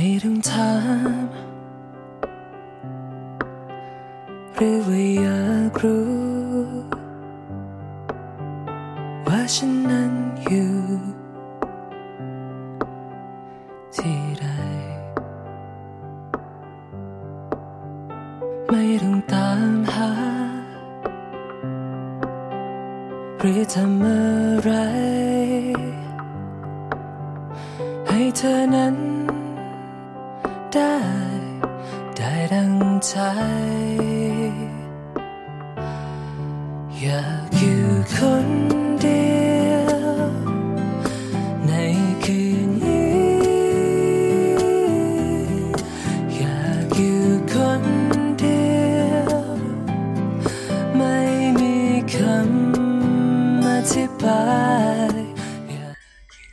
[0.00, 0.72] ไม่ต้องถา
[1.22, 1.26] ม
[4.54, 6.08] หรือว่าอยากรู้
[9.26, 10.27] ว่าฉันนั้น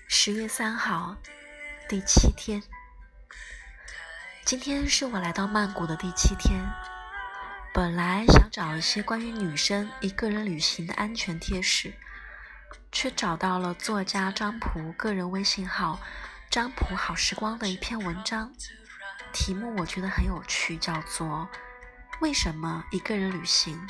[0.07, 1.15] 十月三号，
[1.87, 2.59] 第七天。
[4.45, 6.63] 今天是我来到曼谷的第七天。
[7.73, 11.95] 本来想找一些关于女生一个人旅行的安全贴士，
[12.91, 15.99] 却找到了作家张普个人微信号
[16.51, 18.53] “张普好时光”的一篇文章，
[19.33, 21.49] 题目我觉得很有趣，叫做
[22.21, 23.87] “为什么一个人旅行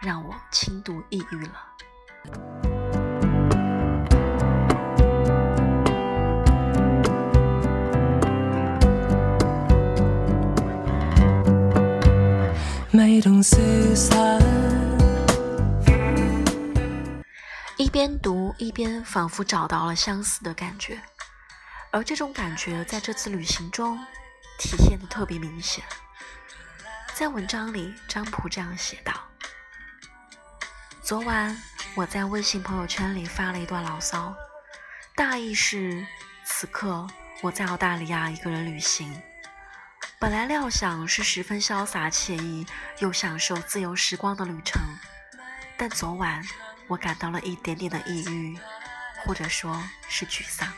[0.00, 1.74] 让我轻度抑郁了”。
[17.78, 21.00] 一边读一边仿佛找到了相似的感觉，
[21.90, 23.98] 而这种感觉在这次旅行中
[24.58, 25.82] 体现的特别明显。
[27.14, 29.12] 在文章里，张普这样写道
[31.00, 31.56] ：“昨晚
[31.94, 34.34] 我在微信朋友圈里发了一段牢骚，
[35.14, 36.06] 大意是：
[36.44, 37.06] 此刻
[37.40, 39.10] 我在澳大利亚一个人旅行，
[40.20, 42.66] 本来料想是十分潇洒惬意
[42.98, 44.78] 又享受自由时光的旅程，
[45.78, 46.42] 但昨晚。”
[46.86, 48.58] 我感到了一点点的抑郁，
[49.24, 50.68] 或者说是沮丧。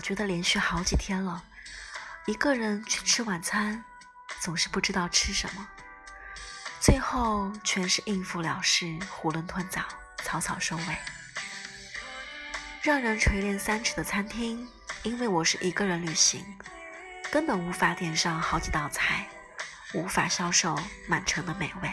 [0.00, 1.44] 我觉得连续好几天了，
[2.24, 3.84] 一个人去吃晚餐，
[4.40, 5.68] 总是不知道吃什么，
[6.80, 9.82] 最后全是应付了事，囫囵吞枣，
[10.24, 10.96] 草草收尾。
[12.80, 14.66] 让人垂涎三尺的餐厅，
[15.02, 16.46] 因为我是一个人旅行，
[17.30, 19.28] 根本无法点上好几道菜，
[19.92, 20.74] 无法销售
[21.08, 21.92] 满城的美味。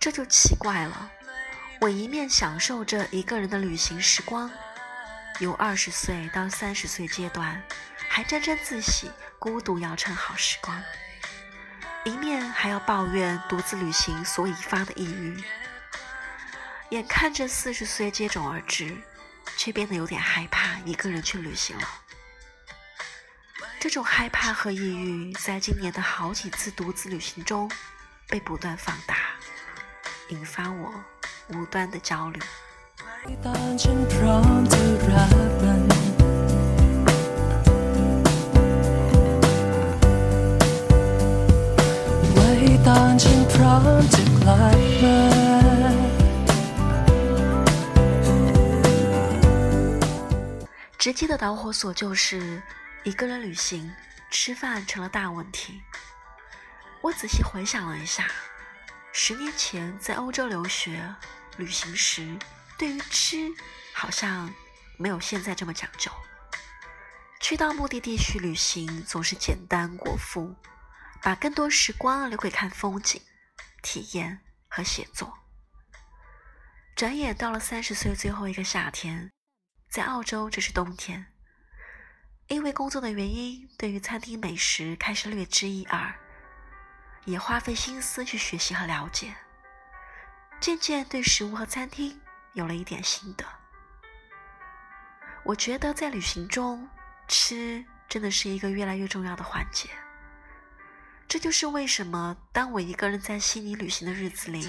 [0.00, 1.12] 这就奇怪了，
[1.80, 4.50] 我一面享受着一个人的旅行时光。
[5.40, 7.60] 由二十岁到三十岁阶段，
[8.08, 10.80] 还沾沾自喜，孤独要趁好时光；
[12.04, 15.42] 一面还要抱怨独自旅行所引发的抑郁。
[16.90, 18.96] 眼看着四十岁接踵而至，
[19.56, 21.88] 却变得有点害怕一个人去旅行了。
[23.80, 27.70] 这种害怕和抑郁，在今年的好几次独自旅行中
[28.28, 29.16] 被不断放大，
[30.28, 30.94] 引发我
[31.48, 32.40] 无端的焦虑。
[33.45, 35.83] ตอนฉันพร้อมจะรักมัน
[42.33, 42.49] ไว้
[42.87, 45.17] ตอนฉันพร้อมจะกลับมา
[51.01, 52.61] 直接的导火索就是
[53.03, 53.89] 一个人旅行，
[54.29, 55.81] 吃饭成了大问题。
[57.01, 58.25] 我仔细回想了一下，
[59.13, 61.01] 十年前在欧洲留学
[61.57, 62.37] 旅行时。
[62.76, 63.50] 对于吃，
[63.92, 64.52] 好像
[64.96, 66.10] 没有现在这么讲究。
[67.40, 70.54] 去到目的地去旅行，总是简单果腹，
[71.22, 73.20] 把更多时光留给看风景、
[73.82, 75.38] 体验和写作。
[76.96, 79.30] 转眼到了三十岁最后一个夏天，
[79.90, 81.26] 在澳洲这是冬天，
[82.48, 86.14] 因为工作的原因，对于餐厅美食开始略知一二，
[87.26, 89.34] 也花费心思去学习和了解，
[90.60, 92.20] 渐渐对食物和餐厅。
[92.54, 93.44] 有了一点心得，
[95.44, 96.88] 我觉得在旅行中
[97.26, 99.90] 吃真的是一个越来越重要的环节。
[101.26, 104.68] 这就是为什么当我一个人在悉尼旅行的日子里，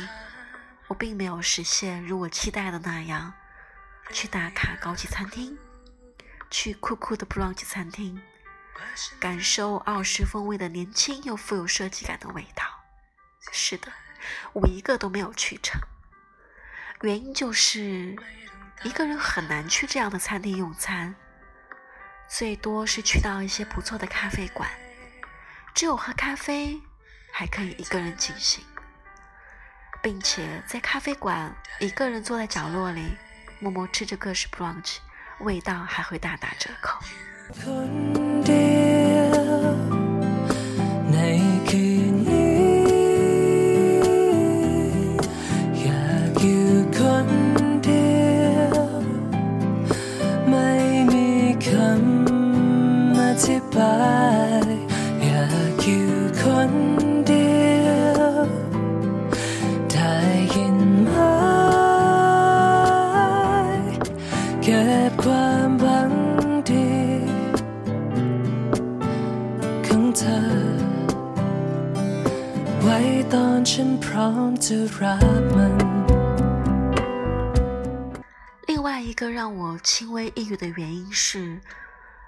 [0.88, 3.34] 我并没有实现如我期待的那样，
[4.12, 5.56] 去打卡高级餐厅，
[6.50, 8.20] 去酷酷的 brunch 餐厅，
[9.20, 12.64] 感受澳式风味的年轻又富有设计感的味道，
[13.52, 13.92] 是的，
[14.54, 15.80] 我一个都没有去成。
[17.02, 18.16] 原因就是
[18.84, 21.14] 一个人很难去这样的餐厅用餐，
[22.28, 24.70] 最多是去到一些不错的咖啡馆，
[25.74, 26.82] 只有喝咖啡
[27.32, 28.64] 还可以一个人进行，
[30.02, 33.18] 并且在咖啡馆一个人坐在角落里，
[33.60, 34.98] 默默吃着各式 brunch，
[35.42, 37.00] 味道还会大打折扣。
[78.68, 81.62] 另外一个让我轻微抑郁的原因是，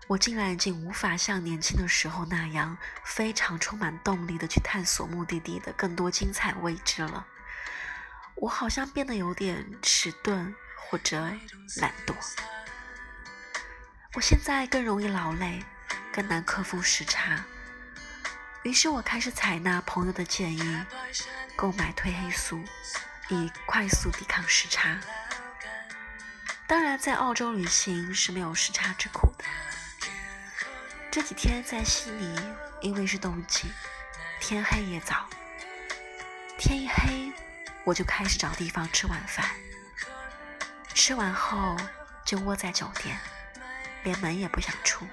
[0.07, 7.25] 我竟然已经无法像年轻的时候那样非常充满动力的去探索目的地的更多精彩未知了。
[8.35, 11.19] 我好像变得有点迟钝或者
[11.77, 12.13] 懒惰。
[14.13, 15.63] 我现在更容易劳累，
[16.13, 17.43] 更难克服时差。
[18.63, 20.77] 于是我开始采纳朋友的建议，
[21.57, 22.63] 购买褪黑素，
[23.29, 24.99] 以快速抵抗时差。
[26.67, 29.45] 当然，在澳洲旅行是没有时差之苦的。
[31.09, 32.39] 这几天在悉尼，
[32.79, 33.71] 因为是冬季，
[34.39, 35.27] 天黑也早。
[36.59, 37.33] 天一黑，
[37.83, 39.43] 我就开始找地方吃晚饭。
[40.93, 41.75] 吃完后
[42.23, 43.17] 就窝在酒店，
[44.03, 45.07] 连门也不想出。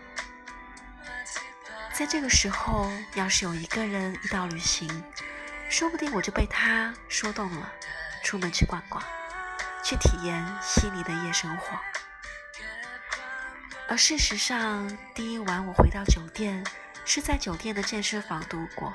[1.94, 4.88] 在这个时候，要是有一个人一到旅行，
[5.68, 7.72] 说不定我就被他说动了，
[8.22, 9.02] 出门去逛逛，
[9.82, 11.78] 去体验悉尼的夜生活。
[13.88, 16.64] 而事实上，第一晚我回到酒店
[17.04, 18.94] 是在酒店的健身房度过。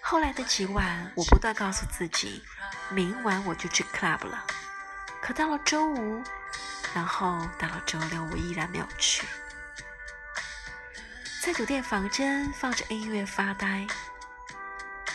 [0.00, 2.42] 后来的几晚，我不断告诉自己，
[2.90, 4.44] 明晚我就去 club 了。
[5.20, 6.22] 可到了周五，
[6.94, 9.26] 然后到了周六，我依然没有去。
[11.42, 13.86] 在酒店房间放着音乐发呆，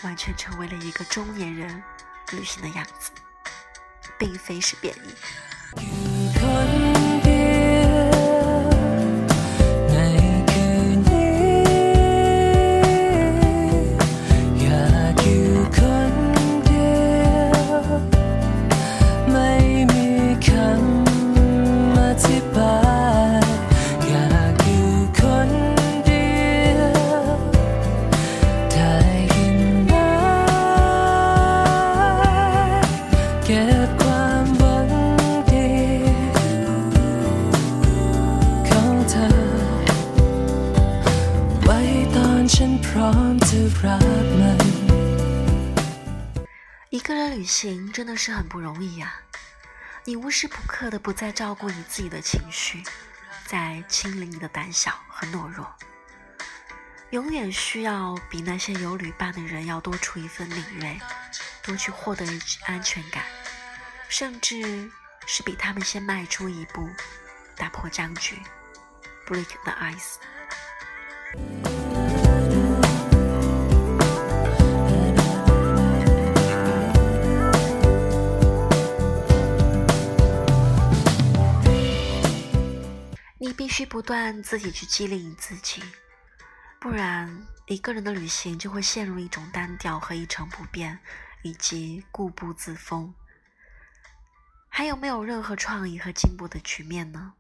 [0.04, 1.84] 完全成为了一个中年人
[2.32, 3.12] 旅行的样子，
[4.18, 6.69] 并非是贬义。
[48.20, 49.14] 是很不容易呀！
[50.04, 52.84] 你无时不刻的不再照顾你自己的情绪，
[53.46, 55.74] 在清理你的胆小和懦弱，
[57.12, 61.00] 永远需要比那些有旅伴的人要多出一份敏锐，
[61.64, 62.26] 多去获得
[62.66, 63.24] 安全感，
[64.10, 64.92] 甚至
[65.26, 66.90] 是比他们先迈出一步，
[67.56, 68.38] 打破僵局
[69.26, 70.16] ，break the ice。
[83.42, 85.82] 你必须不断自己去激励你自己，
[86.78, 91.00] 不然一个人的旅行就会陷入一种单调和一成不变，
[91.42, 93.16] 以及固步自封，
[94.68, 97.36] 还有没有任何创意和进步的局面呢？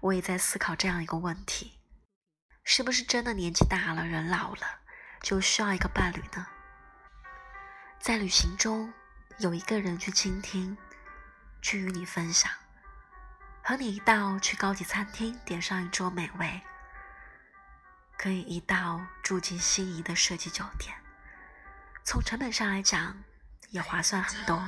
[0.00, 1.80] 我也在思考这样一个问题：
[2.64, 4.80] 是不是真的年纪大了，人老了，
[5.20, 6.46] 就需要一个伴侣呢？
[8.00, 8.90] 在旅行中
[9.38, 10.78] 有一个人去倾听，
[11.60, 12.50] 去与你分享。
[13.66, 16.60] 和你一道去高级餐厅点上一桌美味，
[18.18, 20.94] 可以一道住进心仪的设计酒店，
[22.04, 23.16] 从成本上来讲
[23.70, 24.62] 也划算很多。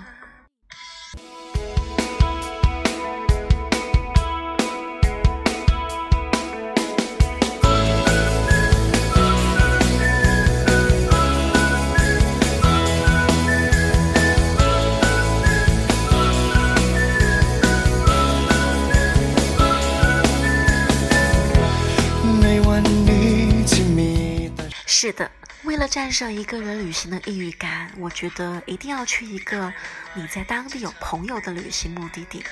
[25.64, 29.72] 为了战胜一个人旅行的抑郁感，我觉得一定要去一个
[30.14, 32.44] 你在当地有朋友的旅行目的地，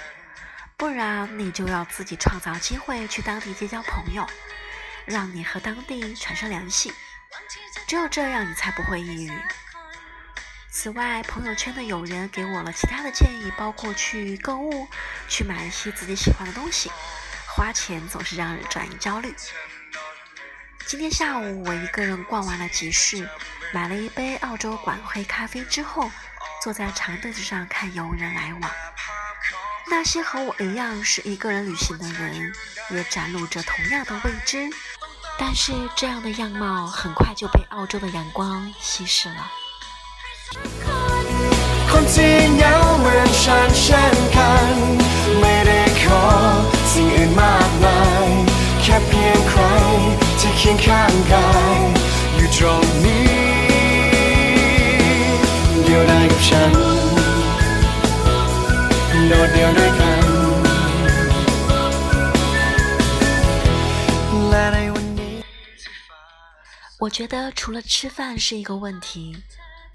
[0.76, 4.26] 不然你就要自己创造机会去当地结交朋友，
[5.04, 6.92] 让你和当地产生联系。
[7.87, 9.33] 只有这样，你才不会抑郁。
[10.71, 14.88] 此外，朋友圈的友人给我了其他的建议，包括去购物，
[15.28, 16.90] 去买一些自己喜欢的东西。
[17.54, 19.33] 花钱总是让人转移焦虑。
[20.87, 23.26] 今天下午，我一个人逛完了集市，
[23.73, 26.11] 买了一杯澳洲管黑咖啡之后，
[26.62, 28.71] 坐在长凳子上看游人来往。
[29.91, 32.53] 那些和我一样是一个人旅行的人，
[32.91, 34.69] 也展露着同样的未知。
[35.38, 39.50] 但是这样的样貌很快就被澳洲的阳光稀释了。
[66.99, 69.37] 我觉得除了吃饭是一个问题，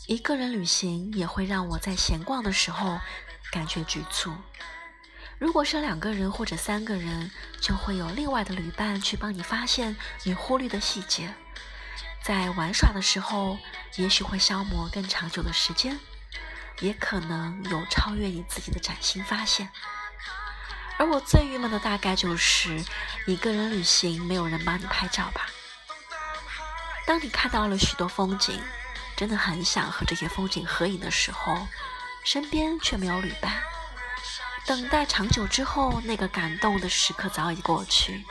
[0.06, 3.00] 一个人旅行也会让我在闲逛的时候
[3.52, 4.32] 感觉局促。
[5.40, 7.32] 如果是两个人或者三个人，
[7.62, 11.34] 就会有另外的旅伴去帮你发现你忽略的细节。
[12.22, 13.58] 在玩耍的时候，
[13.96, 15.98] 也许会消磨更长久的时间，
[16.82, 19.70] 也可能有超越你自己的崭新发现。
[20.98, 22.84] 而我最郁闷的大概就是
[23.26, 25.46] 一个人旅行，没有人帮你拍照吧。
[27.08, 28.62] 当你看到了许多风景，
[29.16, 31.66] 真的很想和这些风景合影的时候，
[32.26, 33.54] 身边却没有旅伴。
[34.70, 38.24] 等待长久之后，那个感动的时刻早已过去。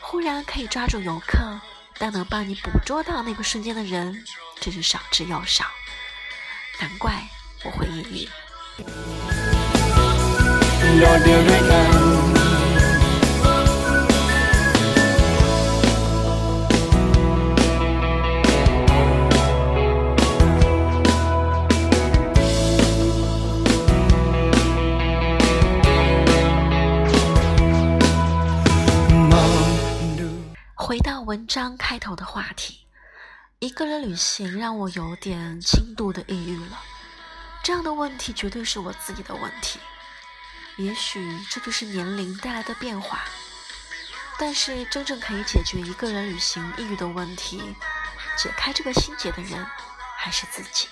[0.00, 1.60] 忽然可以抓住游客，
[1.98, 4.24] 但能帮你捕捉到那个瞬间的人，
[4.58, 5.66] 真是少之又少。
[6.80, 7.12] 难怪
[7.64, 8.28] 我会抑郁。
[31.32, 32.84] 文章开头的话题，
[33.58, 36.78] 一个人旅行让我有点轻度的抑郁了。
[37.62, 39.80] 这样的问题绝对是我自己的问题，
[40.76, 43.24] 也许这就是年龄带来的变化。
[44.38, 47.74] 但是真正可以解决一个人旅行抑郁的问题，
[48.36, 49.66] 解开这个心结的人
[50.18, 50.88] 还是自己。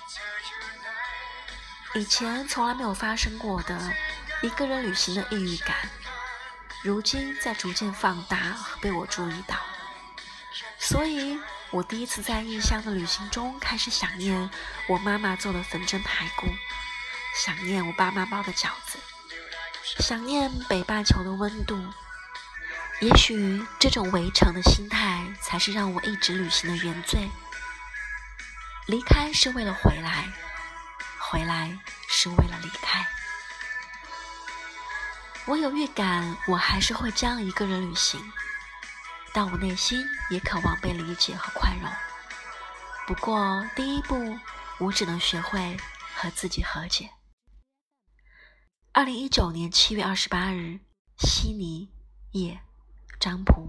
[1.93, 3.93] 以前从来没有发生过的
[4.41, 5.87] 一个人旅行的抑郁感，
[6.81, 9.55] 如今在逐渐放大和被我注意到。
[10.81, 14.49] 所以，我第一次在异乡的旅行中开始想念
[14.89, 16.47] 我妈妈做的粉蒸排骨，
[17.35, 18.97] 想念我爸妈包的饺子，
[19.99, 21.79] 想念北半球的温度。
[22.99, 27.29] 也许这种围城的心态才是让我一直旅行的原罪。
[28.87, 30.27] 离开是为了回来，
[31.19, 33.07] 回来是为了离开。
[35.45, 38.19] 我有预感，我还是会这样一个人旅行。
[39.33, 41.89] 但我内心也渴望被理解和宽容。
[43.07, 44.37] 不过，第一步，
[44.79, 45.77] 我只能学会
[46.15, 47.09] 和自己和解。
[48.93, 50.79] 二零一九年七月二十八日，
[51.17, 51.89] 悉尼，
[52.31, 52.61] 夜，
[53.19, 53.67] 张普。